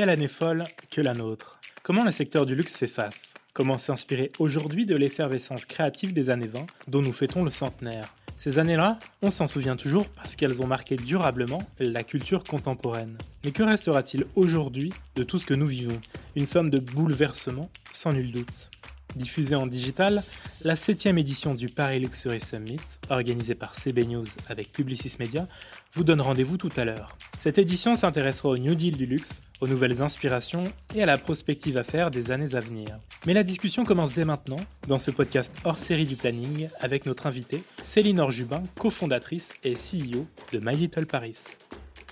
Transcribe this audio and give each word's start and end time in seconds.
Quelle 0.00 0.08
année 0.08 0.28
folle 0.28 0.64
que 0.90 1.02
la 1.02 1.12
nôtre. 1.12 1.60
Comment 1.82 2.04
le 2.04 2.10
secteur 2.10 2.46
du 2.46 2.54
luxe 2.54 2.74
fait 2.74 2.86
face? 2.86 3.34
Comment 3.52 3.76
s'inspirer 3.76 4.32
aujourd'hui 4.38 4.86
de 4.86 4.96
l'effervescence 4.96 5.66
créative 5.66 6.14
des 6.14 6.30
années 6.30 6.46
20 6.46 6.64
dont 6.88 7.02
nous 7.02 7.12
fêtons 7.12 7.44
le 7.44 7.50
centenaire? 7.50 8.14
Ces 8.38 8.58
années-là, 8.58 8.98
on 9.20 9.30
s'en 9.30 9.46
souvient 9.46 9.76
toujours 9.76 10.08
parce 10.08 10.36
qu'elles 10.36 10.62
ont 10.62 10.66
marqué 10.66 10.96
durablement 10.96 11.60
la 11.78 12.02
culture 12.02 12.44
contemporaine. 12.44 13.18
Mais 13.44 13.50
que 13.50 13.62
restera-t-il 13.62 14.24
aujourd'hui 14.36 14.90
de 15.16 15.22
tout 15.22 15.38
ce 15.38 15.44
que 15.44 15.52
nous 15.52 15.66
vivons? 15.66 16.00
Une 16.34 16.46
somme 16.46 16.70
de 16.70 16.78
bouleversements, 16.78 17.68
sans 17.92 18.14
nul 18.14 18.32
doute. 18.32 18.70
Diffusée 19.16 19.54
en 19.54 19.66
digital, 19.66 20.22
la 20.62 20.76
septième 20.76 21.18
édition 21.18 21.52
du 21.52 21.66
Paris 21.66 22.00
Luxury 22.00 22.40
Summit, 22.40 22.80
organisée 23.10 23.54
par 23.54 23.74
CB 23.74 24.06
News 24.06 24.28
avec 24.48 24.72
Publicis 24.72 25.16
Media, 25.18 25.46
vous 25.92 26.04
donne 26.04 26.22
rendez-vous 26.22 26.56
tout 26.56 26.72
à 26.78 26.86
l'heure. 26.86 27.18
Cette 27.38 27.58
édition 27.58 27.96
s'intéressera 27.96 28.48
au 28.48 28.56
New 28.56 28.74
Deal 28.74 28.96
du 28.96 29.04
luxe, 29.04 29.42
aux 29.60 29.66
nouvelles 29.66 30.02
inspirations 30.02 30.64
et 30.94 31.02
à 31.02 31.06
la 31.06 31.18
prospective 31.18 31.76
à 31.76 31.82
faire 31.82 32.10
des 32.10 32.30
années 32.30 32.54
à 32.54 32.60
venir. 32.60 32.98
Mais 33.26 33.34
la 33.34 33.42
discussion 33.42 33.84
commence 33.84 34.12
dès 34.12 34.24
maintenant 34.24 34.60
dans 34.88 34.98
ce 34.98 35.10
podcast 35.10 35.54
hors 35.64 35.78
série 35.78 36.06
du 36.06 36.16
planning 36.16 36.68
avec 36.80 37.06
notre 37.06 37.26
invitée 37.26 37.62
Céline 37.82 38.20
Orjubin, 38.20 38.62
cofondatrice 38.78 39.54
et 39.64 39.74
CEO 39.74 40.26
de 40.52 40.58
My 40.58 40.76
Little 40.76 41.06
Paris. 41.06 41.36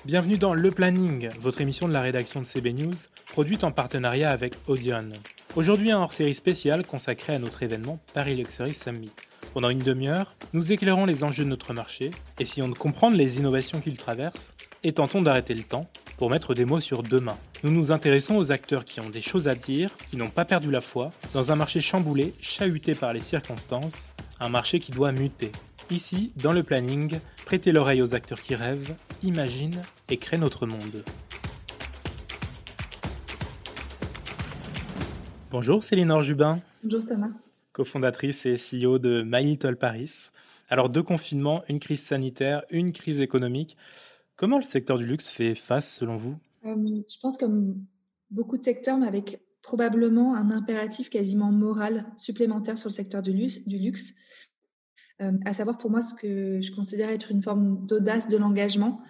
Bienvenue 0.05 0.39
dans 0.39 0.55
Le 0.55 0.71
Planning, 0.71 1.29
votre 1.41 1.61
émission 1.61 1.89
de 1.89 1.93
la 1.93 2.01
rédaction 2.01 2.41
de 2.41 2.47
CB 2.47 2.73
News, 2.73 2.95
produite 3.33 3.65
en 3.65 3.73
partenariat 3.73 4.31
avec 4.31 4.55
Audion. 4.69 5.11
Aujourd'hui, 5.57 5.91
un 5.91 5.99
hors-série 5.99 6.35
spécial 6.35 6.87
consacré 6.87 7.35
à 7.35 7.39
notre 7.39 7.63
événement 7.63 7.99
Paris 8.15 8.37
Luxury 8.37 8.75
Summit. 8.75 9.11
Pendant 9.55 9.71
une 9.71 9.81
demi-heure, 9.81 10.37
nous 10.53 10.73
éclairons 10.73 11.05
les 11.05 11.25
enjeux 11.25 11.45
de 11.45 11.49
notre 11.49 11.75
marché, 11.75 12.11
essayons 12.39 12.69
de 12.69 12.75
comprendre 12.75 13.17
les 13.17 13.39
innovations 13.39 13.81
qu'il 13.81 13.97
traverse 13.97 14.55
et 14.85 14.93
tentons 14.93 15.21
d'arrêter 15.21 15.55
le 15.55 15.65
temps 15.65 15.91
pour 16.19 16.31
mettre 16.31 16.53
des 16.53 16.65
mots 16.65 16.81
sur 16.81 17.05
demain. 17.05 17.39
Nous 17.63 17.71
nous 17.71 17.93
intéressons 17.93 18.35
aux 18.37 18.51
acteurs 18.51 18.85
qui 18.85 19.01
ont 19.01 19.09
des 19.09 19.21
choses 19.21 19.47
à 19.47 19.55
dire, 19.55 19.97
qui 20.11 20.17
n'ont 20.17 20.31
pas 20.31 20.45
perdu 20.45 20.69
la 20.71 20.81
foi, 20.81 21.13
dans 21.33 21.53
un 21.53 21.57
marché 21.57 21.81
chamboulé, 21.81 22.35
chahuté 22.41 22.97
par 22.97 23.13
les 23.13 23.21
circonstances, 23.21 24.09
un 24.41 24.49
marché 24.49 24.81
qui 24.81 24.91
doit 24.91 25.13
muter. 25.13 25.53
Ici, 25.91 26.33
dans 26.37 26.51
le 26.51 26.65
planning, 26.65 27.21
prêtez 27.47 27.71
l'oreille 27.71 28.03
aux 28.03 28.17
acteurs 28.17 28.43
qui 28.43 28.57
rêvent, 28.57 28.97
imaginent 29.23 29.81
et 30.09 30.17
créent 30.17 30.39
notre 30.39 30.67
monde. 30.67 31.05
Bonjour 35.53 35.85
Céline 35.85 36.11
Orjubin. 36.11 36.59
Bonjour 36.83 37.07
Thomas. 37.07 37.31
Cofondatrice 37.73 38.45
et 38.45 38.57
CEO 38.57 38.99
de 38.99 39.23
My 39.25 39.45
Little 39.45 39.77
Paris. 39.77 40.31
Alors 40.69 40.91
deux 40.91 41.05
confinements, 41.05 41.63
une 41.69 41.79
crise 41.79 42.03
sanitaire, 42.03 42.65
une 42.71 42.93
crise 42.93 43.21
économique. 43.21 43.77
Comment 44.39 44.57
le 44.57 44.63
secteur 44.63 44.99
du 44.99 45.05
luxe 45.05 45.29
fait 45.29 45.57
face 45.57 45.93
selon 45.97 46.15
vous? 46.15 46.39
Euh, 46.65 46.73
Je 47.09 47.19
pense 47.21 47.37
comme 47.37 47.85
beaucoup 48.31 48.57
de 48.57 48.63
secteurs, 48.63 48.97
mais 48.97 49.09
avec 49.09 49.41
probablement 49.63 50.37
un 50.37 50.53
impératif 50.53 51.11
quasiment 51.11 51.51
moral 51.51 52.07
supplémentaire 52.17 52.79
sur 52.79 52.89
le 52.89 52.95
secteur 52.95 53.21
du 53.21 53.33
luxe, 53.33 54.15
euh, 55.21 55.33
à 55.45 55.53
savoir 55.53 55.77
pour 55.77 55.91
moi 55.91 56.03
ce 56.03 56.15
que 56.15 56.61
je 56.63 56.73
considère 56.73 57.11
être 57.11 57.33
une 57.33 57.43
forme 57.43 57.85
d'audace 57.85 58.29
de 58.29 58.37
l'engagement. 58.37 59.01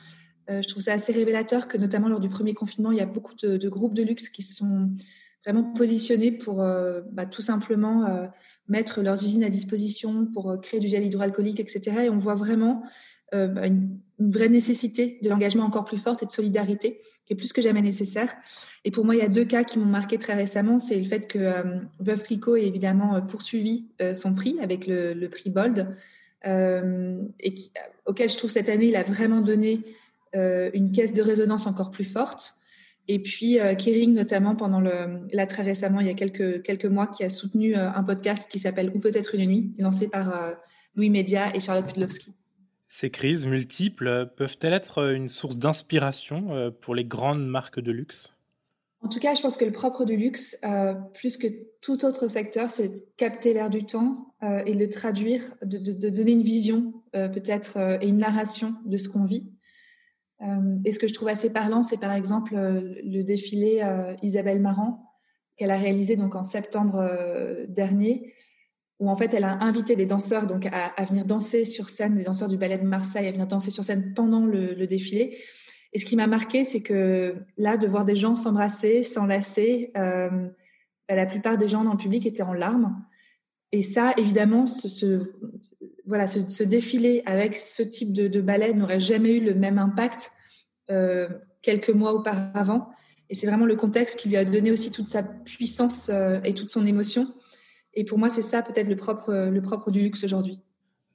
Euh, 0.49 0.63
je 0.63 0.69
trouve 0.69 0.83
ça 0.83 0.95
assez 0.95 1.13
révélateur 1.13 1.69
que 1.69 1.77
notamment 1.77 2.09
lors 2.09 2.21
du 2.21 2.31
premier 2.31 2.55
confinement, 2.55 2.91
il 2.91 2.97
y 2.97 3.03
a 3.03 3.07
beaucoup 3.07 3.35
de, 3.35 3.69
groupes 3.69 3.95
de 3.95 4.03
luxe 4.03 4.31
qui 4.31 4.43
sont 4.43 4.91
vraiment 5.45 5.75
positionnés 5.75 6.33
pour 6.33 6.57
bah, 6.57 7.27
tout 7.27 7.43
simplement 7.43 8.29
mettre 8.67 9.03
leurs 9.03 9.23
usines 9.23 9.45
à 9.45 9.51
disposition 9.51 10.27
pour 10.27 10.59
créer 10.61 10.81
du 10.81 10.89
gel 10.89 11.05
hydroalcoolique, 11.05 11.61
etc. 11.61 12.05
Et 12.05 12.11
on 12.11 12.19
voit 12.19 12.35
vraiment 12.35 12.83
bah, 13.33 13.67
une, 13.67 14.01
vraie 14.21 14.49
nécessité 14.49 15.19
de 15.23 15.29
l'engagement 15.29 15.63
encore 15.63 15.85
plus 15.85 15.97
forte 15.97 16.25
et 16.25 16.27
de 16.27 16.31
solidarité 16.33 17.01
qui 17.25 17.35
est 17.35 17.37
plus 17.37 17.53
que 17.53 17.63
jamais 17.63 17.83
nécessaire. 17.83 18.35
Et 18.85 18.91
pour 18.91 19.05
moi, 19.05 19.15
il 19.15 19.19
y 19.19 19.25
a 19.25 19.29
deux 19.29 19.45
cas 19.45 19.63
qui 19.63 19.79
m'ont 19.79 19.85
marqué 19.85 20.19
très 20.19 20.35
récemment. 20.35 20.81
C'est 20.81 20.97
le 20.97 21.05
fait 21.05 21.29
que 21.29 21.39
euh, 21.39 21.79
Veuve 22.01 22.25
Clicquot 22.25 22.57
ait 22.57 22.67
évidemment 22.67 23.21
poursuivi 23.23 23.87
son 24.15 24.35
prix 24.35 24.57
avec 24.61 24.87
le, 24.89 25.29
prix 25.29 25.51
Bold, 25.51 25.95
auquel 28.07 28.29
je 28.29 28.37
trouve 28.37 28.51
cette 28.51 28.69
année, 28.69 28.87
il 28.87 28.97
a 28.97 29.05
vraiment 29.05 29.41
donné 29.41 29.83
une 30.35 30.91
caisse 30.91 31.13
de 31.13 31.23
résonance 31.23 31.67
encore 31.67 31.91
plus 31.91 32.05
forte. 32.05 32.59
Et 33.09 33.19
puis, 33.19 33.59
euh, 33.59 33.75
Kering, 33.75 34.13
notamment, 34.13 34.55
pendant 34.55 34.81
le, 34.81 35.27
là, 35.33 35.47
très 35.47 35.63
récemment, 35.63 36.01
il 36.01 36.07
y 36.07 36.11
a 36.11 36.15
quelques, 36.15 36.63
quelques 36.63 36.85
mois, 36.85 37.07
qui 37.07 37.25
a 37.25 37.31
soutenu 37.31 37.75
euh, 37.75 37.91
un 37.91 38.05
podcast 38.05 38.51
qui 38.51 38.59
s'appelle 38.59 38.93
Ou 38.95 39.01
peut-être 39.01 39.35
une 39.35 39.47
nuit, 39.47 39.73
lancé 39.79 40.09
par 40.09 40.37
euh, 40.37 40.53
Louis 40.95 41.09
Média 41.09 41.55
et 41.57 41.61
Charlotte 41.61 41.87
Pudlowski. 41.87 42.35
Ces 43.01 43.11
crises 43.11 43.47
multiples 43.47 44.33
peuvent-elles 44.37 44.73
être 44.73 45.13
une 45.13 45.29
source 45.29 45.57
d'inspiration 45.57 46.73
pour 46.81 46.97
les 46.97 47.05
grandes 47.05 47.47
marques 47.47 47.79
de 47.79 47.93
luxe? 47.93 48.33
En 49.03 49.09
tout 49.09 49.21
cas, 49.21 49.35
je 49.35 49.41
pense 49.41 49.57
que 49.57 49.65
le 49.65 49.71
propre 49.71 50.05
du 50.05 50.17
luxe, 50.17 50.61
plus 51.15 51.37
que 51.37 51.47
tout 51.81 52.05
autre 52.05 52.27
secteur, 52.27 52.73
c'est 52.73 52.89
de 52.89 52.99
capter 53.17 53.53
l'air 53.53 53.71
du 53.71 53.87
temps 53.87 54.35
et 54.43 54.75
de 54.75 54.79
le 54.81 54.89
traduire, 54.89 55.43
de, 55.63 56.11
donner 56.11 56.33
une 56.33 56.43
vision 56.43 56.93
peut-être 57.13 57.79
et 58.03 58.09
une 58.09 58.19
narration 58.19 58.75
de 58.85 58.97
ce 58.97 59.09
qu'on 59.09 59.27
vit. 59.27 59.49
Euh, 60.43 60.79
et 60.85 60.93
ce 60.93 60.99
que 60.99 61.09
je 61.09 61.15
trouve 61.15 61.29
assez 61.29 61.53
parlant, 61.53 61.83
c'est 61.83 61.99
par 61.99 62.13
exemple 62.13 62.55
euh, 62.55 62.95
le 63.05 63.23
défilé 63.23 63.81
euh, 63.83 64.15
Isabelle 64.23 64.61
Marant 64.61 65.05
qu'elle 65.57 65.71
a 65.73 65.77
réalisé 65.77 66.17
donc 66.17 66.37
en 66.37 66.45
septembre 66.45 67.05
dernier, 67.67 68.33
où 69.01 69.11
en 69.11 69.17
fait 69.17 69.33
elle 69.35 69.45
a 69.45 69.63
invité 69.63 69.97
des 69.97 70.07
danseurs 70.07 70.47
donc 70.47 70.67
à, 70.67 71.05
venir 71.05 71.25
danser 71.25 71.65
sur 71.65 71.89
scène, 71.89 72.17
des 72.17 72.25
danseurs 72.25 72.49
du 72.49 72.57
ballet 72.57 72.79
de 72.79 72.85
Marseille 72.85 73.27
à 73.27 73.33
venir 73.33 73.47
danser 73.47 73.71
sur 73.71 73.85
scène 73.85 74.13
pendant 74.15 74.45
le, 74.45 74.87
défilé. 74.87 75.39
Et 75.93 75.99
ce 75.99 76.05
qui 76.05 76.17
m'a 76.17 76.27
marqué, 76.27 76.65
c'est 76.65 76.83
que 76.83 77.37
là, 77.57 77.77
de 77.77 77.87
voir 77.87 78.05
des 78.05 78.17
gens 78.17 78.37
s'embrasser, 78.37 79.03
s'enlacer, 79.03 79.91
bah, 79.95 81.15
la 81.15 81.27
plupart 81.27 81.57
des 81.57 81.69
gens 81.69 81.85
dans 81.85 81.93
le 81.93 81.99
public 81.99 82.27
étaient 82.27 82.43
en 82.43 82.53
larmes. 82.53 83.03
Et 83.73 83.83
ça, 83.83 84.15
évidemment, 84.17 84.67
ce, 84.67 85.23
voilà, 86.07 86.27
ce, 86.27 86.63
défilé 86.63 87.23
avec 87.27 87.57
ce 87.57 87.83
type 87.83 88.13
de, 88.13 88.41
ballet 88.41 88.73
n'aurait 88.73 89.01
jamais 89.01 89.37
eu 89.37 89.41
le 89.41 89.55
même 89.55 89.79
impact 89.79 90.33
euh, 90.91 91.29
quelques 91.63 91.91
mois 91.91 92.15
auparavant. 92.15 92.89
Et 93.29 93.35
c'est 93.35 93.47
vraiment 93.47 93.67
le 93.67 93.77
contexte 93.77 94.19
qui 94.19 94.31
lui 94.31 94.39
a 94.39 94.45
donné 94.45 94.71
aussi 94.71 94.91
toute 94.91 95.09
sa 95.09 95.23
puissance 95.23 96.11
euh, 96.13 96.41
et 96.45 96.55
toute 96.55 96.71
son 96.71 96.87
émotion. 96.87 97.35
Et 97.99 98.05
pour 98.05 98.17
moi, 98.17 98.31
c'est 98.31 98.43
ça 98.43 98.63
peut-être 98.63 98.87
le 98.87 98.95
propre, 98.95 99.51
le 99.51 99.61
propre 99.61 99.91
du 99.91 100.01
luxe 100.01 100.23
aujourd'hui. 100.23 100.61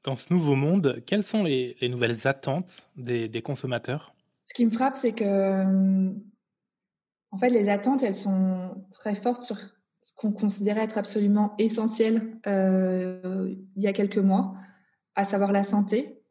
Dans 0.03 0.17
ce 0.17 0.33
nouveau 0.33 0.55
monde, 0.55 1.01
quelles 1.05 1.23
sont 1.23 1.43
les, 1.43 1.77
nouvelles 1.81 2.27
attentes 2.27 2.89
des, 2.97 3.41
consommateurs? 3.41 4.13
Ce 4.45 4.53
qui 4.53 4.65
me 4.65 4.69
frappe, 4.69 4.97
c'est 4.97 5.13
que, 5.13 5.63
en 7.31 7.37
fait, 7.37 7.49
les 7.49 7.69
attentes, 7.69 8.03
elles 8.03 8.13
sont 8.13 8.75
très 8.91 9.15
fortes 9.15 9.43
sur 9.43 9.55
ce 9.55 10.11
qu'on 10.17 10.33
considérait 10.33 10.83
être 10.83 10.97
absolument 10.97 11.53
essentiel 11.57 12.37
euh, 12.47 13.55
il 13.77 13.81
y 13.81 13.87
a 13.87 13.93
quelques 13.93 14.17
mois 14.17 14.53
à 15.15 15.23
savoir 15.23 15.53
la 15.53 15.63
santé, 15.63 16.21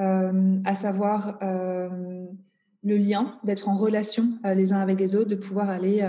euh, 0.00 0.58
à 0.66 0.74
savoir 0.74 1.38
euh, 1.42 2.26
le 2.82 2.96
lien, 2.98 3.38
d'être 3.42 3.70
en 3.70 3.76
relation 3.76 4.38
euh, 4.44 4.52
les 4.52 4.74
uns 4.74 4.80
avec 4.80 5.00
les 5.00 5.16
autres, 5.16 5.30
de 5.30 5.36
pouvoir 5.36 5.70
aller 5.70 6.06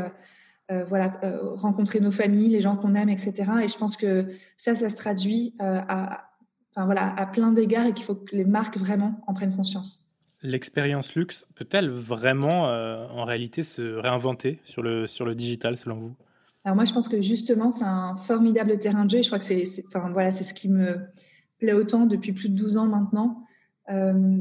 voilà, 0.69 1.19
rencontrer 1.53 1.99
nos 1.99 2.11
familles, 2.11 2.49
les 2.49 2.61
gens 2.61 2.75
qu'on 2.75 2.95
aime, 2.95 3.09
etc. 3.09 3.33
Et 3.63 3.67
je 3.67 3.77
pense 3.77 3.97
que 3.97 4.25
ça, 4.57 4.75
ça 4.75 4.89
se 4.89 4.95
traduit 4.95 5.53
à, 5.59 6.31
enfin, 6.71 6.85
voilà, 6.85 7.13
à 7.15 7.25
plein 7.27 7.51
d'égards 7.51 7.85
et 7.85 7.93
qu'il 7.93 8.05
faut 8.05 8.15
que 8.15 8.35
les 8.35 8.45
marques 8.45 8.77
vraiment 8.77 9.21
en 9.27 9.33
prennent 9.33 9.55
conscience. 9.55 10.05
L'expérience 10.41 11.13
luxe 11.15 11.45
peut-elle 11.55 11.89
vraiment, 11.89 12.63
en 12.63 13.25
réalité, 13.25 13.61
se 13.63 13.81
réinventer 13.95 14.59
sur 14.63 14.81
le, 14.81 15.05
sur 15.05 15.25
le 15.25 15.35
digital, 15.35 15.77
selon 15.77 15.97
vous? 15.97 16.15
Alors 16.63 16.75
moi, 16.75 16.85
je 16.85 16.93
pense 16.93 17.07
que 17.07 17.21
justement, 17.21 17.69
c'est 17.69 17.85
un 17.85 18.15
formidable 18.15 18.79
terrain 18.79 19.05
de 19.05 19.11
jeu. 19.11 19.17
Et 19.19 19.23
je 19.23 19.29
crois 19.29 19.37
que 19.37 19.45
c'est, 19.45 19.65
enfin, 19.87 20.09
voilà, 20.11 20.31
c'est 20.31 20.43
ce 20.43 20.53
qui 20.55 20.67
me, 20.67 20.97
plaît 21.59 21.73
autant 21.73 22.05
depuis 22.05 22.33
plus 22.33 22.49
de 22.49 22.55
12 22.55 22.77
ans 22.77 22.87
maintenant. 22.87 23.43
Euh, 23.89 24.39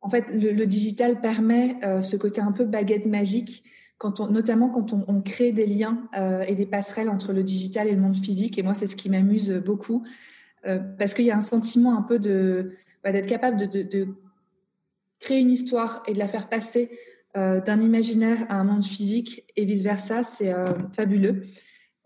en 0.00 0.08
fait, 0.08 0.24
le, 0.30 0.64
digital 0.66 1.20
permet 1.20 1.76
euh, 1.84 2.00
ce 2.02 2.16
côté 2.16 2.40
un 2.40 2.52
peu 2.52 2.64
baguette 2.64 3.06
magique, 3.06 3.62
quand 4.00 4.18
on, 4.18 4.28
notamment 4.28 4.70
quand 4.70 4.92
on, 4.92 5.20
crée 5.20 5.52
des 5.52 5.66
liens 5.66 6.08
euh, 6.16 6.40
et 6.40 6.56
des 6.56 6.66
passerelles 6.66 7.08
entre 7.08 7.32
le 7.32 7.44
digital 7.44 7.86
et 7.86 7.94
le 7.94 8.00
monde 8.00 8.16
physique. 8.16 8.58
Et 8.58 8.62
moi, 8.62 8.74
c'est 8.74 8.88
ce 8.88 8.96
qui 8.96 9.10
m'amuse 9.10 9.50
beaucoup, 9.64 10.04
parce 10.98 11.14
qu'il 11.14 11.24
y 11.24 11.30
a 11.30 11.36
un 11.36 11.42
sentiment 11.42 11.96
un 11.96 12.02
peu 12.02 12.18
de 12.18 12.72
bah, 13.04 13.12
d'être 13.12 13.26
capable 13.26 13.56
de, 13.56 13.82
de, 13.82 14.08
créer 15.20 15.40
une 15.40 15.50
histoire 15.50 16.02
et 16.06 16.14
de 16.14 16.18
la 16.18 16.28
faire 16.28 16.48
passer 16.48 16.90
d'un 17.34 17.80
imaginaire 17.80 18.44
à 18.48 18.56
un 18.56 18.64
monde 18.64 18.84
physique 18.84 19.44
et 19.56 19.64
vice 19.64 19.82
versa. 19.82 20.22
C'est 20.22 20.52
fabuleux. 20.94 21.42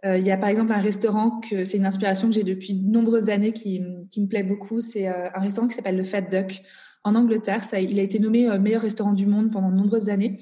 Euh, 0.04 0.18
il 0.18 0.26
y 0.26 0.30
a 0.30 0.36
par 0.36 0.50
exemple 0.50 0.72
un 0.72 0.80
restaurant 0.80 1.40
que 1.40 1.64
c'est 1.64 1.78
une 1.78 1.86
inspiration 1.86 2.28
que 2.28 2.34
j'ai 2.34 2.44
depuis 2.44 2.74
de 2.74 2.86
nombreuses 2.86 3.30
années 3.30 3.52
qui, 3.52 3.80
me 3.80 4.26
plaît 4.26 4.42
beaucoup. 4.42 4.80
C'est 4.80 5.08
euh, 5.08 5.28
un 5.34 5.40
restaurant 5.40 5.66
qui 5.66 5.74
s'appelle 5.74 5.96
le 5.96 6.04
Fat 6.04 6.22
Duck 6.22 6.62
en 7.04 7.14
Angleterre. 7.14 7.64
Ça, 7.64 7.80
il 7.80 7.98
a 7.98 8.02
été 8.02 8.18
nommé 8.18 8.48
euh, 8.48 8.58
meilleur 8.58 8.82
restaurant 8.82 9.12
du 9.12 9.26
monde 9.26 9.50
pendant 9.50 9.70
de 9.70 9.76
nombreuses 9.76 10.10
années. 10.10 10.40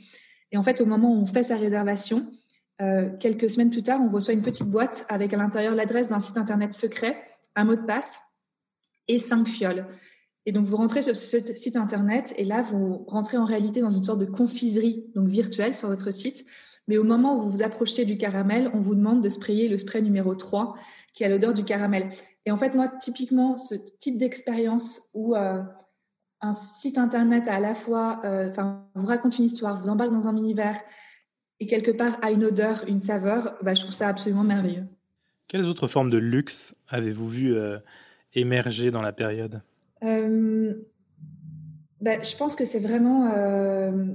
Et 0.52 0.56
en 0.56 0.62
fait, 0.62 0.80
au 0.80 0.86
moment 0.86 1.12
où 1.12 1.20
on 1.20 1.26
fait 1.26 1.42
sa 1.42 1.56
réservation, 1.56 2.26
quelques 3.20 3.48
semaines 3.48 3.70
plus 3.70 3.82
tard, 3.82 4.00
on 4.02 4.10
reçoit 4.10 4.34
une 4.34 4.42
petite 4.42 4.66
boîte 4.66 5.06
avec 5.08 5.32
à 5.32 5.36
l'intérieur 5.36 5.74
l'adresse 5.74 6.08
d'un 6.08 6.20
site 6.20 6.36
internet 6.36 6.72
secret, 6.74 7.16
un 7.54 7.64
mot 7.64 7.76
de 7.76 7.82
passe 7.82 8.20
et 9.08 9.18
cinq 9.18 9.48
fioles. 9.48 9.86
Et 10.46 10.52
donc, 10.52 10.66
vous 10.66 10.76
rentrez 10.76 11.02
sur 11.02 11.14
ce 11.14 11.38
site 11.54 11.76
internet 11.76 12.34
et 12.36 12.44
là, 12.44 12.62
vous 12.62 13.04
rentrez 13.06 13.36
en 13.36 13.44
réalité 13.44 13.80
dans 13.80 13.90
une 13.90 14.02
sorte 14.02 14.18
de 14.18 14.26
confiserie 14.26 15.06
donc 15.14 15.28
virtuelle 15.28 15.74
sur 15.74 15.88
votre 15.88 16.10
site. 16.12 16.44
Mais 16.88 16.98
au 16.98 17.04
moment 17.04 17.36
où 17.36 17.42
vous 17.42 17.50
vous 17.50 17.62
approchez 17.62 18.04
du 18.04 18.18
caramel, 18.18 18.70
on 18.74 18.80
vous 18.80 18.96
demande 18.96 19.22
de 19.22 19.28
sprayer 19.28 19.68
le 19.68 19.78
spray 19.78 20.02
numéro 20.02 20.34
3 20.34 20.74
qui 21.14 21.24
a 21.24 21.28
l'odeur 21.28 21.54
du 21.54 21.64
caramel. 21.64 22.10
Et 22.44 22.50
en 22.50 22.58
fait, 22.58 22.74
moi, 22.74 22.88
typiquement, 22.88 23.56
ce 23.56 23.76
type 24.00 24.18
d'expérience 24.18 25.02
où 25.14 25.36
euh, 25.36 25.62
un 26.42 26.54
site 26.54 26.98
internet 26.98 27.44
à 27.48 27.60
la 27.60 27.74
fois, 27.74 28.20
euh, 28.24 28.50
enfin, 28.50 28.84
vous 28.94 29.06
raconte 29.06 29.38
une 29.38 29.44
histoire, 29.46 29.80
vous 29.80 29.88
embarque 29.88 30.12
dans 30.12 30.28
un 30.28 30.36
univers 30.36 30.78
et 31.60 31.66
quelque 31.66 31.90
part 31.90 32.18
a 32.22 32.30
une 32.30 32.44
odeur, 32.44 32.84
une 32.88 32.98
saveur, 32.98 33.56
bah, 33.62 33.74
je 33.74 33.82
trouve 33.82 33.94
ça 33.94 34.08
absolument 34.08 34.42
merveilleux. 34.42 34.84
Quelles 35.48 35.64
autres 35.64 35.88
formes 35.88 36.10
de 36.10 36.18
luxe 36.18 36.74
avez-vous 36.88 37.28
vu 37.28 37.54
euh, 37.54 37.78
émerger 38.34 38.90
dans 38.90 39.02
la 39.02 39.12
période? 39.12 39.60
Bah, 42.00 42.20
je 42.20 42.36
pense 42.36 42.56
que 42.56 42.64
c'est 42.64 42.80
vraiment 42.80 43.30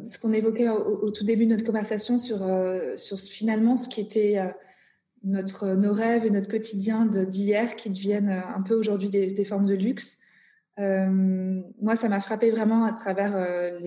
ce 0.09 0.19
qu'on 0.19 0.33
évoquait 0.33 0.68
au, 0.68 1.09
tout 1.12 1.23
début 1.23 1.45
de 1.45 1.51
notre 1.51 1.63
conversation 1.63 2.19
sur, 2.19 2.39
sur 2.97 3.18
finalement 3.18 3.77
ce 3.77 3.88
qui 3.88 4.01
était 4.01 4.38
notre, 5.23 5.75
nos 5.75 5.94
rêves 5.94 6.25
et 6.25 6.30
notre 6.30 6.50
quotidien 6.50 7.06
d'hier 7.06 7.75
qui 7.75 7.89
deviennent 7.89 8.30
euh, 8.30 8.56
un 8.56 8.62
peu 8.62 8.75
aujourd'hui 8.75 9.09
des, 9.09 9.45
formes 9.45 9.65
de 9.65 9.73
luxe. 9.73 10.19
Euh, 10.79 11.62
moi, 11.81 11.95
ça 11.95 12.09
m'a 12.09 12.19
frappé 12.19 12.51
vraiment 12.51 12.85
à 12.85 12.94
travers 12.94 13.35
euh, 13.35 13.79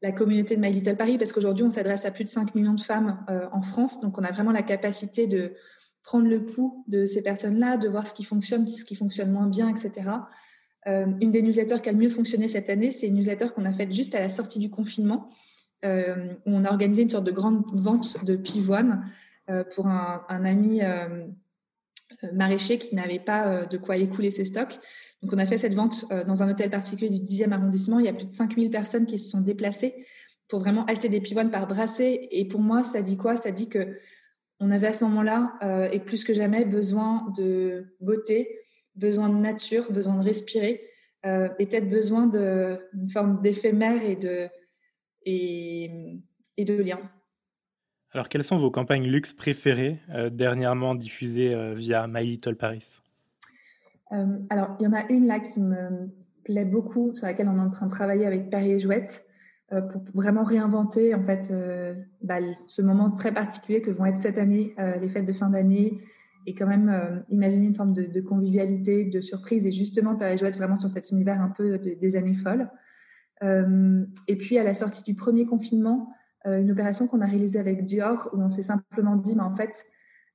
la 0.00 0.12
communauté 0.12 0.56
de 0.56 0.60
My 0.60 0.72
Little 0.72 0.96
Paris 0.96 1.18
parce 1.18 1.32
qu'aujourd'hui, 1.32 1.64
on 1.64 1.70
s'adresse 1.70 2.04
à 2.04 2.10
plus 2.10 2.24
de 2.24 2.28
5 2.28 2.54
millions 2.54 2.74
de 2.74 2.80
femmes 2.80 3.24
en 3.52 3.62
France. 3.62 4.00
Donc, 4.00 4.18
on 4.18 4.24
a 4.24 4.32
vraiment 4.32 4.52
la 4.52 4.62
capacité 4.62 5.26
de 5.26 5.54
prendre 6.02 6.28
le 6.28 6.44
pouls 6.44 6.84
de 6.88 7.06
ces 7.06 7.22
personnes-là, 7.22 7.76
de 7.76 7.88
voir 7.88 8.06
ce 8.06 8.14
qui 8.14 8.24
fonctionne, 8.24 8.66
ce 8.66 8.84
qui 8.84 8.96
fonctionne 8.96 9.30
moins 9.30 9.46
bien, 9.46 9.68
etc. 9.68 10.10
une 10.84 11.30
des 11.30 11.42
newsletters 11.42 11.80
qui 11.80 11.88
a 11.88 11.92
le 11.92 11.98
mieux 11.98 12.08
fonctionné 12.08 12.48
cette 12.48 12.68
année, 12.68 12.90
c'est 12.90 13.06
une 13.06 13.14
newsletter 13.14 13.48
qu'on 13.54 13.64
a 13.64 13.72
faite 13.72 13.92
juste 13.92 14.16
à 14.16 14.20
la 14.20 14.28
sortie 14.28 14.58
du 14.58 14.68
confinement, 14.68 15.30
où 15.84 15.88
on 16.46 16.64
a 16.64 16.70
organisé 16.70 17.02
une 17.02 17.10
sorte 17.10 17.24
de 17.24 17.30
grande 17.30 17.62
vente 17.72 18.24
de 18.24 18.34
pivoine 18.34 19.04
euh, 19.50 19.64
pour 19.64 19.88
un, 19.88 20.24
ami 20.28 20.82
euh, 20.82 21.26
euh, 22.22 22.32
maraîcher 22.32 22.78
qui 22.78 22.94
n'avait 22.94 23.18
pas 23.18 23.66
de 23.66 23.76
quoi 23.76 23.96
écouler 23.96 24.30
ses 24.30 24.44
stocks. 24.44 24.78
Donc, 25.22 25.32
on 25.32 25.38
a 25.38 25.46
fait 25.46 25.58
cette 25.58 25.74
vente 25.74 26.04
dans 26.26 26.42
un 26.42 26.50
hôtel 26.50 26.70
particulier 26.70 27.10
du 27.10 27.24
10e 27.24 27.52
arrondissement. 27.52 28.00
Il 28.00 28.06
y 28.06 28.08
a 28.08 28.12
plus 28.12 28.26
de 28.26 28.30
5000 28.30 28.70
personnes 28.70 29.06
qui 29.06 29.18
se 29.18 29.30
sont 29.30 29.40
déplacées 29.40 30.04
pour 30.48 30.60
vraiment 30.60 30.84
acheter 30.86 31.08
des 31.08 31.20
pivoines 31.20 31.50
par 31.50 31.68
brassée. 31.68 32.28
Et 32.32 32.44
pour 32.44 32.60
moi, 32.60 32.82
ça 32.82 33.02
dit 33.02 33.16
quoi? 33.16 33.36
Ça 33.36 33.52
dit 33.52 33.68
que 33.68 33.96
on 34.58 34.70
avait 34.70 34.88
à 34.88 34.92
ce 34.92 35.02
moment-là, 35.04 35.88
et 35.92 35.98
plus 35.98 36.22
que 36.24 36.34
jamais, 36.34 36.64
besoin 36.64 37.26
de 37.36 37.96
beauté, 38.00 38.60
besoin 38.94 39.28
de 39.28 39.34
nature, 39.34 39.90
besoin 39.90 40.16
de 40.16 40.22
respirer, 40.22 40.82
et 41.24 41.66
peut-être 41.66 41.88
besoin 41.88 42.26
d'une 42.26 43.10
forme 43.10 43.40
d'éphémère 43.40 44.04
et 44.04 44.14
de, 44.14 44.48
et, 45.24 45.90
lien. 46.58 47.00
Alors, 48.12 48.28
quelles 48.28 48.44
sont 48.44 48.58
vos 48.58 48.70
campagnes 48.70 49.06
luxe 49.06 49.32
préférées, 49.32 49.98
euh, 50.10 50.28
dernièrement 50.30 50.94
diffusées 50.94 51.54
euh, 51.54 51.74
via 51.74 52.06
My 52.06 52.24
Little 52.24 52.56
Paris? 52.56 53.00
Euh, 54.12 54.38
Alors, 54.50 54.76
il 54.80 54.84
y 54.84 54.86
en 54.86 54.92
a 54.92 55.10
une 55.10 55.26
là 55.26 55.40
qui 55.40 55.60
me 55.60 56.10
plaît 56.44 56.64
beaucoup, 56.64 57.14
sur 57.14 57.26
laquelle 57.26 57.48
on 57.48 57.56
est 57.56 57.60
en 57.60 57.68
train 57.68 57.86
de 57.86 57.90
travailler 57.90 58.26
avec 58.26 58.52
et 58.52 58.78
Jouette, 58.78 59.26
pour 59.90 60.02
vraiment 60.12 60.44
réinventer 60.44 61.14
en 61.14 61.22
fait 61.24 61.50
bah, 62.20 62.40
ce 62.68 62.82
moment 62.82 63.10
très 63.10 63.32
particulier 63.32 63.80
que 63.80 63.90
vont 63.90 64.04
être 64.04 64.18
cette 64.18 64.36
année 64.36 64.74
les 65.00 65.08
fêtes 65.08 65.24
de 65.24 65.32
fin 65.32 65.48
d'année, 65.48 65.98
et 66.46 66.54
quand 66.54 66.66
même 66.66 67.24
imaginer 67.30 67.68
une 67.68 67.74
forme 67.74 67.94
de, 67.94 68.20
convivialité, 68.20 69.04
de 69.04 69.20
surprise, 69.22 69.64
et 69.64 69.70
justement 69.70 70.14
Paris 70.14 70.34
et 70.34 70.36
Jouette 70.36 70.58
vraiment 70.58 70.76
sur 70.76 70.90
cet 70.90 71.10
univers 71.10 71.40
un 71.40 71.48
peu 71.48 71.78
des 71.78 72.16
années 72.16 72.34
folles. 72.34 72.68
et 73.40 74.36
puis 74.36 74.58
à 74.58 74.64
la 74.64 74.74
sortie 74.74 75.04
du 75.04 75.14
premier 75.14 75.46
confinement, 75.46 76.12
euh, 76.46 76.60
une 76.60 76.70
opération 76.72 77.06
qu'on 77.06 77.20
a 77.20 77.26
réalisée 77.26 77.60
avec 77.60 77.84
Dior 77.84 78.30
où 78.32 78.42
on 78.42 78.48
s'est 78.48 78.62
simplement 78.62 79.16
dit, 79.16 79.36
mais 79.36 79.42
en 79.42 79.54
fait, 79.54 79.84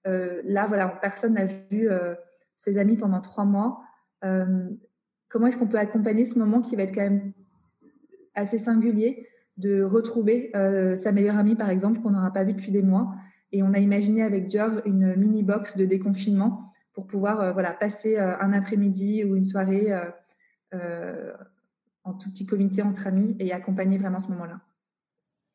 euh, 0.07 0.41
là, 0.45 0.65
voilà, 0.65 0.88
personne 0.88 1.33
n'a 1.33 1.45
vu 1.45 1.89
euh, 1.89 2.15
ses 2.57 2.77
amis 2.77 2.98
pendant 2.98 3.21
trois 3.21 3.45
mois. 3.45 3.81
comment 4.21 5.48
est-ce 5.48 5.57
qu'on 5.57 5.68
peut 5.68 5.80
accompagner 5.80 6.25
ce 6.25 6.39
moment 6.39 6.62
qui 6.62 6.75
va 6.75 6.83
être 6.83 6.94
quand 6.94 7.01
même 7.01 7.33
assez 8.36 8.57
singulier 8.57 9.27
de 9.57 9.81
retrouver 9.81 10.51
sa 10.95 11.12
meilleure 11.12 11.38
amie, 11.38 11.56
par 11.56 11.69
exemple, 11.69 12.01
qu'on 12.01 12.12
n'aura 12.12 12.31
pas 12.31 12.44
vue 12.44 12.54
depuis 12.54 12.71
des 12.71 12.81
mois? 12.81 13.15
Et 13.51 13.63
on 13.63 13.74
a 13.74 13.80
imaginé 13.80 14.24
avec 14.24 14.48
Dior 14.48 14.81
une 14.86 15.15
mini 15.15 15.44
box 15.44 15.77
de 15.77 15.86
déconfinement 15.86 16.71
pour 16.94 17.07
pouvoir 17.07 17.54
voilà, 17.54 17.74
passer 17.74 18.18
un 18.18 18.54
après-midi 18.54 19.24
ou 19.24 19.36
une 19.36 19.44
soirée 19.44 19.94
en 22.07 22.13
tout 22.13 22.31
petit 22.31 22.45
comité 22.45 22.81
entre 22.81 23.06
amis 23.07 23.36
et 23.39 23.51
accompagner 23.51 23.98
vraiment 23.98 24.19
ce 24.19 24.30
moment-là. 24.30 24.62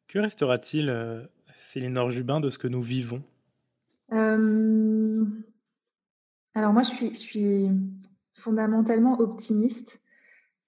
Que 0.07 0.19
restera-t-il, 0.19 0.91
euh, 0.91 1.23
Céline 1.55 2.11
Jubin, 2.11 2.41
de 2.41 2.51
ce 2.51 2.59
que 2.59 2.69
nous 2.69 2.83
vivons? 2.83 3.23
Euh, 4.13 5.25
Alors 6.55 6.73
moi, 6.73 6.83
je 6.83 7.15
suis, 7.15 7.71
fondamentalement 8.35 9.21
optimiste 9.21 10.01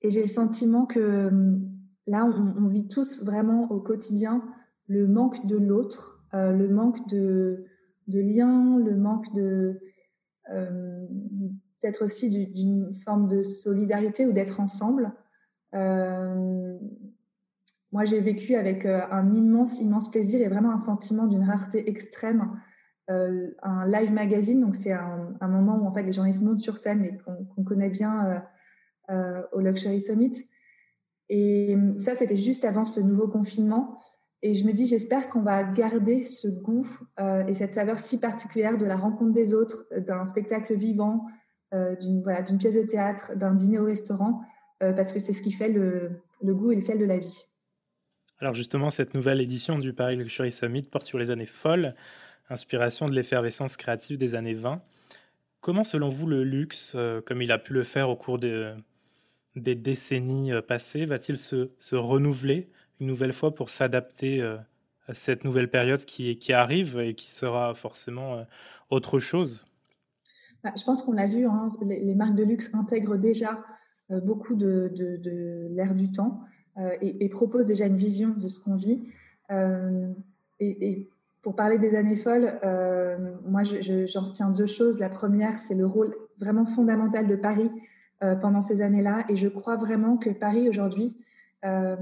et 0.03 0.11
j'ai 0.11 0.21
le 0.21 0.29
sentiment 0.29 0.85
que 0.85 1.01
euh, 1.01 1.59
là, 2.07 2.27
on, 2.27 2.67
vit 2.67 2.87
tous 2.87 3.23
vraiment 3.25 3.71
au 3.71 3.81
quotidien 3.81 4.45
le 4.87 5.09
manque 5.09 5.47
de 5.47 5.57
l'autre, 5.57 6.23
le 6.35 6.69
manque 6.69 7.09
de, 7.09 7.65
de 8.09 8.21
lien, 8.21 8.79
le 8.79 8.97
manque 8.97 9.33
de 9.33 9.81
peut-être 10.47 12.05
aussi 12.05 12.29
d'une 12.29 12.93
forme 12.93 13.29
de 13.29 13.43
solidarité 13.43 14.27
ou 14.27 14.33
d'être 14.33 14.61
ensemble. 14.61 15.15
Moi, 17.95 18.05
j'ai 18.05 18.21
vécu 18.21 18.57
avec 18.57 18.87
euh, 18.87 19.03
un 19.13 19.33
immense, 19.33 19.81
immense 19.81 20.11
plaisir 20.11 20.41
et 20.41 20.49
vraiment 20.49 20.73
un 20.73 20.79
sentiment 20.79 21.29
d'une 21.29 21.45
rareté 21.45 21.89
extrême. 21.89 22.61
Euh, 23.11 23.51
un 23.63 23.87
live 23.87 24.13
magazine, 24.13 24.61
donc 24.61 24.75
c'est 24.75 24.93
un, 24.93 25.37
moment 25.43 25.77
où 25.77 25.87
en 25.87 25.93
fait 25.93 26.03
les 26.03 26.13
journalistes 26.13 26.43
montent 26.43 26.61
sur 26.61 26.79
scène 26.79 27.05
et 27.05 27.19
qu'on 27.55 27.63
connaît 27.63 27.91
bien 27.91 28.43
euh, 29.11 29.43
au 29.53 29.61
Luxury 29.61 30.01
Summit. 30.01 30.49
Et 31.29 31.77
ça, 31.99 32.15
c'était 32.15 32.37
juste 32.37 32.65
avant 32.65 32.85
ce 32.85 33.01
nouveau 33.01 33.29
confinement. 33.29 33.99
Et 34.43 34.55
je 34.55 34.67
me 34.67 34.73
dis, 34.73 34.87
j'espère 34.87 35.29
qu'on 35.31 35.43
va 35.43 35.65
garder 35.65 36.21
ce 36.21 36.49
goût 36.49 36.87
et 37.19 37.55
cette 37.55 37.73
saveur 37.73 37.99
si 37.99 38.21
particulière 38.21 38.77
de 38.77 38.85
la 38.85 38.97
rencontre 38.97 39.33
des 39.33 39.55
autres, 39.55 39.87
d'un 39.97 40.27
spectacle 40.27 40.77
vivant, 40.77 41.25
d'une 41.73 42.59
pièce 42.59 42.75
de 42.75 42.83
théâtre, 42.83 43.33
d'un 43.37 43.55
dîner 43.55 43.79
au 43.79 43.87
restaurant, 43.87 44.43
parce 44.81 45.15
que 45.15 45.19
c'est 45.19 45.33
ce 45.33 45.43
qui 45.43 45.51
fait 45.51 45.71
le 45.71 46.21
goût 46.43 46.73
et 46.73 46.75
le 46.75 46.83
sel 46.83 46.99
de 46.99 47.07
la 47.07 47.17
vie. 47.17 47.47
Alors 48.41 48.55
justement, 48.55 48.91
cette 48.91 49.15
nouvelle 49.15 49.41
édition 49.41 49.79
du 49.79 49.93
Paris 49.93 50.17
Luxury 50.17 50.51
Summit 50.51 50.83
porte 50.83 51.07
sur 51.07 51.19
les 51.19 51.31
années 51.31 51.47
folles, 51.47 51.95
inspiration 52.51 53.09
de 53.09 53.15
l'effervescence 53.15 53.77
créative 53.77 54.19
des 54.19 54.35
années 54.35 54.55
20. 54.55 54.83
Comment, 55.65 55.85
selon 55.85 56.11
vous, 56.11 56.27
le 56.27 56.45
luxe, 56.45 56.93
euh, 56.95 57.23
comme 57.23 57.41
il 57.41 57.51
a 57.51 57.59
pu 57.59 57.73
le 57.73 57.85
faire 57.85 58.11
au 58.11 58.17
cours 58.17 58.39
des 58.39 58.75
décennies 59.57 60.53
euh, 60.53 60.61
passées, 60.61 61.07
va-t-il 61.07 61.39
se, 61.39 61.95
renouveler 61.95 62.69
une 63.01 63.07
nouvelle 63.07 63.33
fois 63.33 63.55
pour 63.55 63.71
s'adapter 63.71 64.43
euh, 64.43 64.59
à 65.09 65.15
cette 65.15 65.43
nouvelle 65.43 65.71
période 65.71 66.05
qui, 66.05 66.53
arrive 66.53 66.99
et 66.99 67.15
qui 67.15 67.31
sera 67.31 67.75
forcément 67.75 68.45
autre 68.91 69.19
chose? 69.19 69.65
Bah, 70.63 70.73
Je 70.77 70.85
pense 70.85 71.03
qu'on 71.03 71.13
l'a 71.13 71.27
vu, 71.27 71.47
hein, 71.47 71.71
les, 71.83 72.15
marques 72.15 72.37
de 72.37 72.45
luxe 72.45 72.75
intègrent 72.75 73.17
déjà 73.17 73.65
beaucoup 74.11 74.55
de, 74.55 74.93
de 74.95 75.69
l'ère 75.71 75.95
du 75.95 76.11
temps. 76.11 76.43
Et, 77.01 77.29
propose 77.29 77.67
déjà 77.67 77.87
une 77.87 77.97
vision 77.97 78.31
de 78.31 78.49
ce 78.49 78.61
qu'on 78.61 78.77
vit. 78.77 79.03
Et, 80.61 81.09
pour 81.45 81.55
parler 81.55 81.79
des 81.79 81.95
années 81.95 82.17
folles, 82.17 82.59
euh, 82.65 83.17
moi, 83.47 83.63
j'en 83.63 84.23
retiens 84.23 84.51
deux 84.51 84.67
choses. 84.67 84.99
La 84.99 85.09
première, 85.09 85.59
c'est 85.61 85.77
le 85.77 85.87
rôle 85.87 86.15
vraiment 86.41 86.67
fondamental 86.67 87.29
de 87.29 87.37
Paris 87.37 87.71
pendant 88.41 88.63
ces 88.63 88.81
années-là. 88.81 89.27
Et 89.29 89.37
je 89.37 89.49
crois 89.49 89.77
vraiment 89.77 90.17
que 90.17 90.31
Paris, 90.31 90.71
aujourd'hui, 90.71 91.19
a 91.63 91.99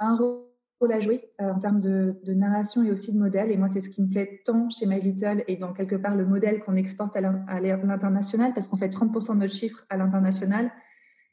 un 0.00 0.16
rôle 0.16 0.92
à 0.92 0.98
jouer 0.98 1.28
en 1.38 1.58
termes 1.58 1.80
de, 1.80 2.16
narration 2.32 2.82
et 2.82 2.90
aussi 2.90 3.12
de 3.12 3.18
modèle. 3.18 3.50
Et 3.50 3.58
moi, 3.58 3.68
c'est 3.68 3.80
ce 3.80 3.90
qui 3.90 4.02
me 4.02 4.08
plaît 4.08 4.40
tant 4.46 4.70
chez 4.70 4.86
My 4.86 4.98
Little 4.98 5.44
et 5.46 5.56
dans 5.56 5.74
quelque 5.74 5.96
part 5.96 6.16
le 6.16 6.24
modèle 6.24 6.60
qu'on 6.60 6.74
exporte 6.74 7.16
à 7.16 7.20
l'international, 7.20 8.54
parce 8.54 8.66
qu'on 8.66 8.78
fait 8.78 8.88
30% 8.88 9.34
de 9.34 9.40
notre 9.40 9.52
chiffre 9.52 9.84
à 9.90 9.98
l'international. 9.98 10.72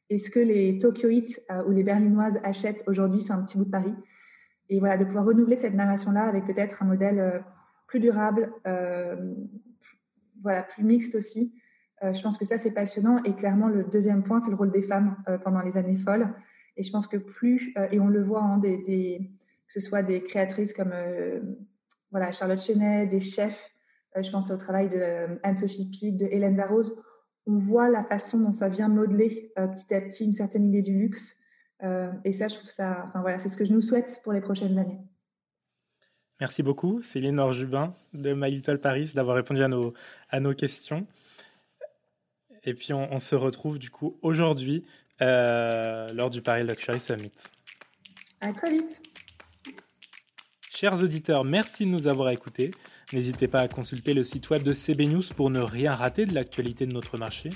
Et 0.09 0.19
ce 0.19 0.29
que 0.29 0.39
les 0.39 0.77
Tokyoites 0.77 1.41
euh, 1.51 1.63
ou 1.65 1.71
les 1.71 1.83
Berlinoises 1.83 2.39
achètent 2.43 2.83
aujourd'hui, 2.87 3.21
c'est 3.21 3.33
un 3.33 3.41
petit 3.41 3.57
bout 3.57 3.65
de 3.65 3.71
Paris. 3.71 3.95
Et 4.69 4.79
voilà, 4.79 4.97
de 4.97 5.05
pouvoir 5.05 5.25
renouveler 5.25 5.55
cette 5.55 5.73
narration-là 5.73 6.23
avec 6.23 6.45
peut-être 6.45 6.81
un 6.81 6.85
modèle 6.85 7.19
euh, 7.19 7.39
plus 7.87 7.99
durable, 7.99 8.51
euh, 8.65 9.33
voilà, 10.41 10.63
plus 10.63 10.83
mixte 10.83 11.15
aussi. 11.15 11.53
je 12.01 12.21
pense 12.21 12.37
que 12.37 12.45
ça, 12.45 12.57
c'est 12.57 12.73
passionnant. 12.73 13.23
Et 13.23 13.35
clairement, 13.35 13.67
le 13.67 13.83
deuxième 13.83 14.23
point, 14.23 14.39
c'est 14.39 14.49
le 14.49 14.55
rôle 14.55 14.71
des 14.71 14.81
femmes 14.81 15.15
pendant 15.43 15.61
les 15.61 15.77
années 15.77 15.95
folles. 15.95 16.27
Et 16.77 16.83
je 16.83 16.91
pense 16.91 17.07
que 17.07 17.17
plus, 17.17 17.73
et 17.91 17.99
on 17.99 18.07
le 18.07 18.23
voit, 18.23 18.43
hein, 18.43 18.57
des, 18.59 19.31
que 19.67 19.73
ce 19.73 19.79
soit 19.79 20.03
des 20.03 20.21
créatrices 20.21 20.73
comme 20.73 20.93
voilà, 22.11 22.31
Charlotte 22.31 22.61
Chenet, 22.61 23.07
des 23.07 23.19
chefs, 23.19 23.71
je 24.15 24.29
pense 24.29 24.51
au 24.51 24.57
travail 24.57 24.89
de 24.89 25.39
Anne-Sophie 25.41 25.89
Pic, 25.89 26.17
de 26.17 26.25
Hélène 26.25 26.55
Darroze, 26.55 27.01
on 27.47 27.57
voit 27.57 27.89
la 27.89 28.03
façon 28.03 28.39
dont 28.39 28.51
ça 28.51 28.69
vient 28.69 28.89
modeler 28.89 29.51
petit 29.55 29.93
à 29.95 30.01
petit 30.01 30.25
une 30.25 30.31
certaine 30.31 30.65
idée 30.65 30.83
du 30.83 30.93
luxe. 30.93 31.35
Et 31.81 32.33
ça, 32.33 32.47
je 32.47 32.55
trouve 32.55 32.69
ça, 32.69 33.05
enfin 33.07 33.21
voilà, 33.21 33.39
c'est 33.39 33.49
ce 33.49 33.57
que 33.57 33.65
je 33.65 33.73
nous 33.73 33.81
souhaite 33.81 34.19
pour 34.23 34.33
les 34.33 34.41
prochaines 34.41 34.77
années. 34.77 34.99
Merci 36.41 36.63
beaucoup, 36.63 37.01
Céline 37.01 37.39
Orjubin 37.39 37.93
de 38.13 38.33
My 38.33 38.51
Little 38.51 38.79
Paris, 38.79 39.11
d'avoir 39.15 39.37
répondu 39.37 39.63
à 39.63 39.69
nos, 39.69 39.93
à 40.29 40.41
nos 40.41 40.53
questions. 40.53 41.07
Et 42.65 42.73
puis, 42.73 42.93
on, 42.93 43.19
se 43.19 43.35
retrouve 43.35 43.79
du 43.79 43.89
coup 43.89 44.17
aujourd'hui 44.21 44.83
euh, 45.21 46.09
lors 46.13 46.29
du 46.29 46.41
Paris 46.41 46.63
Luxury 46.63 46.99
Summit. 46.99 47.31
À 48.41 48.51
très 48.51 48.71
vite. 48.71 49.01
Chers 50.71 51.01
auditeurs, 51.01 51.45
merci 51.45 51.85
de 51.85 51.91
nous 51.91 52.07
avoir 52.07 52.29
écoutés. 52.31 52.71
N'hésitez 53.13 53.47
pas 53.47 53.61
à 53.61 53.67
consulter 53.69 54.13
le 54.13 54.23
site 54.23 54.49
web 54.49 54.63
de 54.63 54.73
CB 54.73 55.05
News 55.05 55.23
pour 55.37 55.49
ne 55.49 55.61
rien 55.61 55.93
rater 55.93 56.25
de 56.25 56.33
l'actualité 56.33 56.85
de 56.85 56.91
notre 56.91 57.17
marché. 57.17 57.51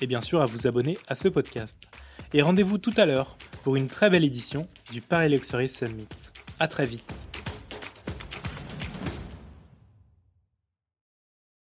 Et 0.00 0.06
bien 0.06 0.22
sûr, 0.22 0.40
à 0.40 0.46
vous 0.46 0.66
abonner 0.66 0.96
à 1.06 1.14
ce 1.14 1.28
podcast. 1.28 1.78
Et 2.34 2.40
rendez-vous 2.40 2.78
tout 2.78 2.94
à 2.96 3.04
l'heure 3.04 3.36
pour 3.62 3.76
une 3.76 3.88
très 3.88 4.08
belle 4.08 4.24
édition 4.24 4.66
du 4.90 5.02
Paris 5.02 5.28
Luxury 5.28 5.68
Summit. 5.68 6.08
À 6.58 6.66
très 6.66 6.86
vite. 6.86 7.12